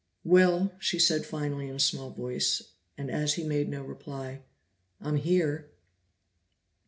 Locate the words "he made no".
3.35-3.83